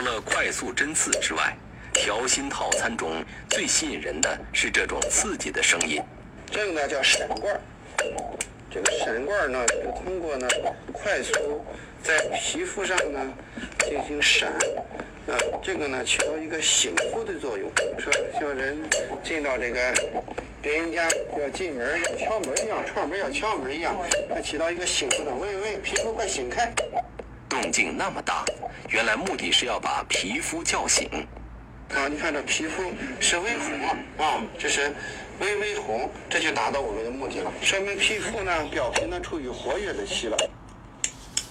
[0.00, 1.54] 除了快速针刺之外，
[1.92, 6.02] 调心套餐中最吸引人的是这种刺激的声音。
[6.50, 7.60] 这个呢叫闪罐，
[8.70, 10.48] 这个闪罐呢是通过呢
[10.90, 11.62] 快速
[12.02, 13.20] 在皮肤上呢
[13.80, 14.48] 进行闪，
[15.28, 18.78] 啊，这个呢起到一个醒肤的作用，说像人
[19.22, 19.92] 进到这个
[20.62, 21.06] 别人家
[21.38, 23.94] 要进门要敲门一样，串门要敲门一样，
[24.34, 26.72] 它起到一个醒肤的，喂喂，皮肤快醒开。
[27.50, 28.44] 动静那么大，
[28.90, 31.10] 原来目的是要把皮肤叫醒。
[31.92, 32.80] 啊，你看这皮肤
[33.18, 34.94] 是微红啊，这是
[35.40, 40.36] 微微红，这就达到我们的目的了，说明皮肤呢表皮呢处于活跃的期了。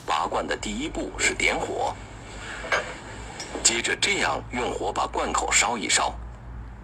[0.06, 1.94] 拔罐的第一步是点火，
[3.62, 6.16] 接着这样用火把罐口烧一烧。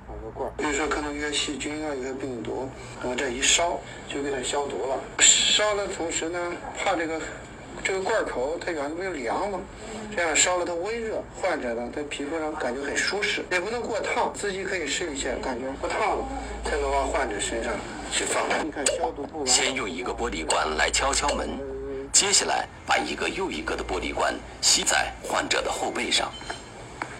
[0.05, 2.69] 把个罐，比如说可能有些细菌啊，有些病毒，
[3.01, 3.79] 啊，这一烧
[4.09, 4.99] 就给它消毒了。
[5.19, 7.21] 烧的同时呢，怕这个
[7.83, 9.59] 这个罐儿口它原来不是凉吗？
[10.15, 16.25] 这样烧了它温热，患者呢他皮肤上感觉很舒适，也不能过烫，自己可以试一下，感觉不烫了，
[16.63, 17.73] 才能往患者身上
[18.11, 18.43] 去放。
[18.65, 19.47] 你看消毒不完。
[19.47, 21.49] 先用一个玻璃罐来敲敲门，
[22.11, 26.31] 接下来把一个又一个的玻璃罐吸在患者的后背上。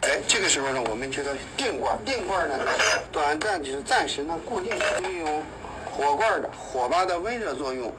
[0.01, 2.55] 哎，这个时候呢，我们觉得定罐，定罐呢，
[3.11, 5.43] 短暂就是暂时呢固定利用
[5.95, 7.93] 火罐的火把的温热作用，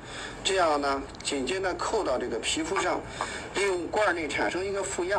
[0.44, 3.00] 这样呢紧接着扣到这个皮肤上，
[3.54, 5.18] 利用罐内产生一个负压，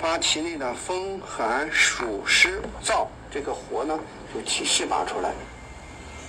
[0.00, 3.98] 把体内的风寒暑湿燥这个火呢
[4.32, 5.32] 就体释拔出来。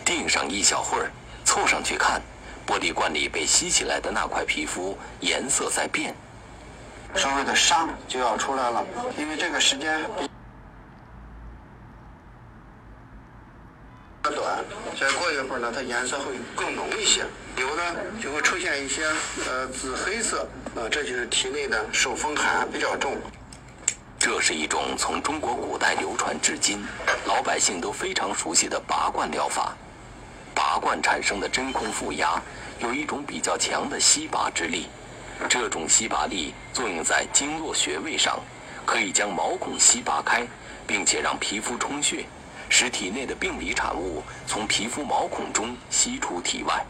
[0.04, 1.10] 定上一小会儿，
[1.46, 2.22] 凑上去看，
[2.68, 6.14] 玻璃罐里被吸起来的那块皮肤颜色在变。
[7.16, 8.84] 稍微的沙就要出来了，
[9.18, 10.30] 因为这个时间比较
[14.30, 14.64] 短，
[15.00, 17.26] 再过一会儿呢，它颜色会更浓一些，
[17.58, 19.06] 有的就会出现一些
[19.48, 23.18] 呃紫黑色，啊、这就是体内的受风寒比较重。
[24.18, 26.84] 这是一种从中国古代流传至今，
[27.26, 29.76] 老百姓都非常熟悉的拔罐疗法。
[30.56, 32.42] 拔罐产生的真空负压
[32.80, 34.88] 有一种比较强的吸拔之力，
[35.48, 38.40] 这种吸拔力作用在经络穴位上，
[38.86, 40.48] 可以将毛孔吸拔开，
[40.88, 42.26] 并且让皮肤充血，
[42.70, 46.86] 使体内的病理产物从皮肤毛孔中吸出体外。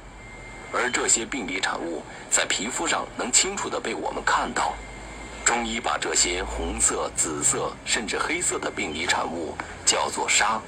[0.74, 4.74] 而这些病理产物在皮肤上能清楚地被我们看到。
[5.46, 9.56] 中医把这些红色、紫色甚至黑色的病理产物
[9.86, 10.60] 叫做沙。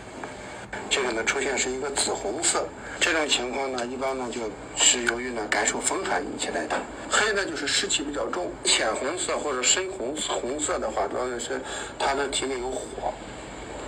[0.90, 2.68] 这个呢出现是一个紫红色，
[3.00, 6.80] 这种情况呢一般呢就是由于呢感受风寒引起来的。
[7.10, 11.60] 黑呢就是湿气比较重，浅红色或者深红红色的话，主要是
[11.98, 13.14] 它的体内有火，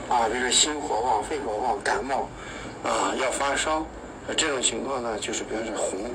[0.09, 2.27] 啊，比如说心火旺、肺火旺、感冒，
[2.83, 3.85] 啊要发烧，
[4.27, 6.11] 呃这种情况呢就是比如说红。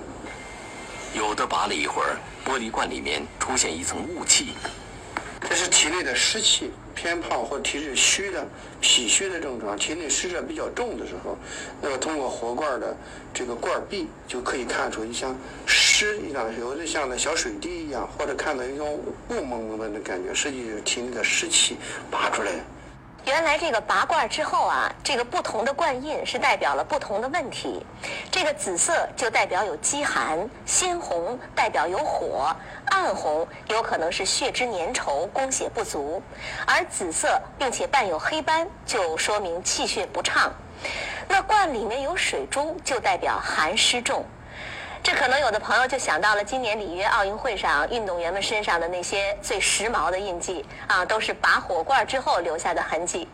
[1.15, 4.55] 有的拔了一会儿，玻璃罐里面出现一层雾气，
[5.49, 8.45] 这是体内的湿气偏胖或体质虚的
[8.81, 11.39] 脾虚的症状，体内湿热比较重的时候，
[11.81, 12.97] 那么通过活罐的
[13.33, 15.33] 这个罐壁就可以看出，你像
[15.67, 21.77] 湿一样，有的像那小水滴一样，或者看到一种雾蒙蒙的感觉，实际就是体内的湿气
[22.11, 22.59] 拔出来的。
[23.27, 27.85] 原来这个拔罐之后啊，这个不同的罐印是代表了不同的问题。
[28.31, 32.55] 这个紫色就代表有积寒，鲜红代表有火，
[32.91, 36.23] 暗红有可能是血脂粘稠、供血不足，
[36.67, 40.53] 而紫色并且伴有黑斑，就说明气血不畅。
[41.27, 44.23] 那罐里面有水珠，就代表寒湿重。
[45.05, 53.29] 这可能有的朋友就想到了今年里约奥运会上运动员们身上的那些最时髦的印记啊，都是拔火罐之后留下的痕迹。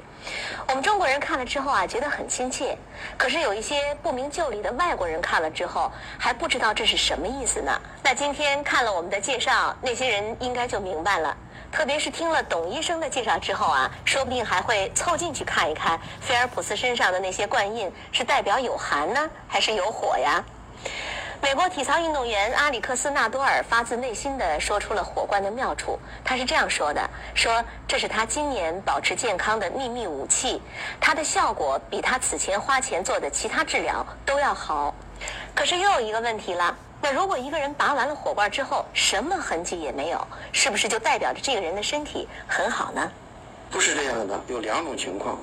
[0.66, 2.76] 我们中国人看了之后啊，觉得很亲切。
[3.16, 7.80] 可是有一些不明就里的外国人看了之后，还不知道这是什么意思呢。
[8.02, 11.36] 那今天看了我们的介绍，那些人应该就明白了。
[11.70, 20.44] 特别是听了董医生的介绍之后啊，说不定还会凑近去看一看菲尔普斯身上的那些冠印是代表有寒呢，还是有火呀？
[21.42, 25.98] 美国体操运动员阿里克斯纳多尔发自内心地说出了火罐的妙处。
[26.22, 27.00] 他是这样说的
[27.34, 30.60] ：“说这是他今年保持健康的秘密武器，
[31.00, 34.94] 它的效果比他此前花钱做的其他治疗都要好。”
[35.56, 43.10] 可是又有一个问题了，那如果一个人拔完了火罐之后，什么痕迹也没有，是不是就代表着这个人的身体很好呢？
[43.70, 45.38] 不是这样的，有两种情况，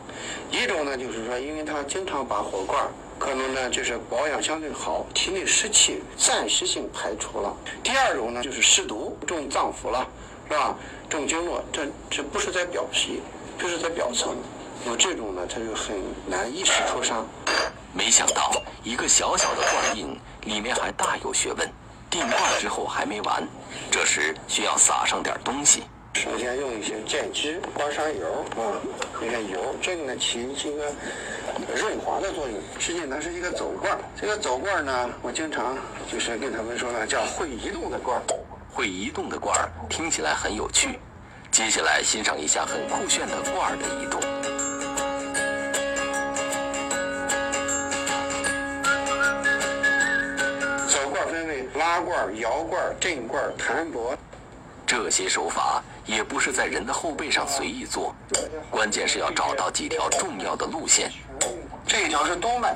[0.51, 2.85] 一种呢就是说，因为他经常拔火罐，
[3.19, 10.07] 可能呢就是保养相对好，体内湿气暂时性排除了；第二种呢就是湿毒中脏腑了，
[10.47, 10.75] 是吧？
[11.09, 13.21] 中经络，这这不是在表皮，
[13.57, 14.35] 就是在表层，
[14.85, 15.95] 有这种呢，它就很
[16.27, 17.25] 难一时出伤。
[17.93, 18.51] 没想到
[18.83, 21.69] 一个小小的罐印里面还大有学问。
[22.09, 23.45] 定罐之后还没完，
[23.91, 25.83] 这时需要撒上点东西。
[26.13, 28.79] 首先用一些钙质、刮痧油啊，
[29.21, 30.91] 你看油，这个呢起这个
[31.75, 32.59] 润滑的作用。
[32.79, 35.77] 实际它是一个走罐，这个走罐呢，我经常
[36.11, 38.21] 就是跟他们说呢，叫会移动的罐。
[38.73, 40.99] 会移动的罐儿听起来很有趣，
[41.49, 44.21] 接下来欣赏一下很酷炫的罐儿的移动。
[50.87, 54.15] 走罐分为拉罐、摇罐、震罐、弹拨。
[54.85, 58.15] 这些手法也不是在人的后背上随意做，
[58.69, 61.11] 关键是要找到几条重要的路线。
[61.99, 62.75] 这条是督脉，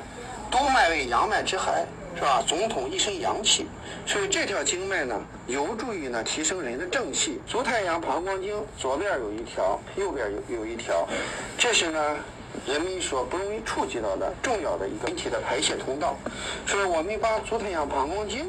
[0.50, 1.86] 督脉为阳脉之海，
[2.16, 2.44] 是吧？
[2.48, 3.68] 总统一身阳气，
[4.04, 7.40] 所以这条经脉呢，有助于呢提升人的正气。
[7.48, 11.08] 足太阳膀胱经左边有一条，右边有有一条，
[11.56, 12.18] 这是呢
[12.66, 16.18] 人们所不容易触及到的重要的一个人体的排泄通道。
[16.66, 18.48] 所以我们把足太阳膀胱经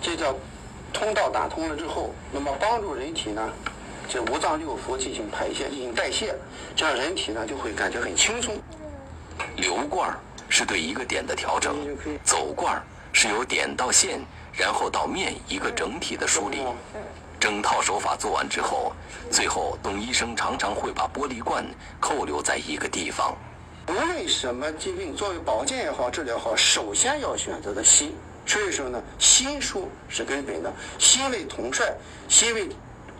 [0.00, 0.34] 这条
[0.92, 3.48] 通道打通了之后，那么帮助人体呢，
[4.08, 6.34] 这五脏六腑进行排泄、进行代谢，
[6.74, 8.56] 这样人体呢就会感觉很轻松。
[9.56, 10.18] 流罐儿
[10.48, 11.76] 是对一个点的调整，
[12.24, 12.82] 走罐儿
[13.12, 14.20] 是由点到线，
[14.52, 16.64] 然后到面一个整体的梳理。
[17.40, 18.92] 整套手法做完之后，
[19.30, 21.64] 最后董医生常常会把玻璃罐
[21.98, 23.36] 扣留在一个地方。
[23.88, 28.14] 无论什么疾病，作为保健也好、治疗好，首先要选择的心。
[28.46, 30.72] 所以说呢，心术是根本的。
[30.98, 31.92] 心为统帅，
[32.28, 32.68] 心为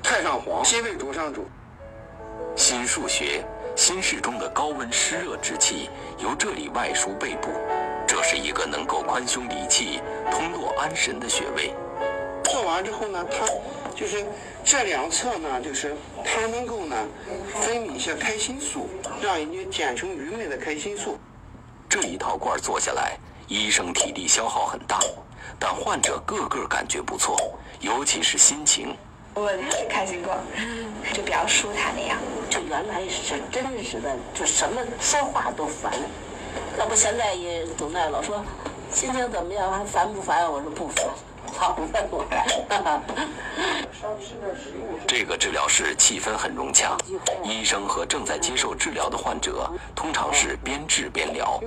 [0.02, 1.48] 太上皇，心为主上主。
[2.54, 3.44] 心数学，
[3.74, 5.88] 心室中的高温湿热之气
[6.18, 7.48] 由这里外输背部，
[8.06, 11.74] 这是一个能够宽胸理气、通络安神的穴位。
[12.44, 13.46] 做完之后呢，它
[13.96, 14.24] 就是
[14.62, 16.96] 这两侧呢，就是它能够呢
[17.62, 18.88] 分泌一些开心素，
[19.22, 21.18] 让人家减轻愚昧的开心素。
[21.88, 23.18] 这一套罐儿做下来，
[23.48, 25.00] 医生体力消耗很大，
[25.58, 28.94] 但患者个个感觉不错，尤其是心情。
[29.34, 30.36] 我就是开心过，
[31.12, 32.18] 就比较舒坦那样。
[32.50, 35.90] 就原来是真实的，就什么说话都烦，
[36.78, 38.44] 要不现在也总在老说
[38.92, 40.44] 心情怎么样，还烦不烦？
[40.50, 41.06] 我说不烦，
[41.56, 42.26] 好问我。
[45.06, 46.96] 这个治疗室气氛很融洽，
[47.42, 51.58] 医生和正在接受治疗的患者通常是边治边聊。